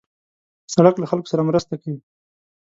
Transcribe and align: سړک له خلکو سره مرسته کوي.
سړک 0.73 0.95
له 0.99 1.05
خلکو 1.11 1.31
سره 1.31 1.41
مرسته 1.49 1.73
کوي. 1.83 1.99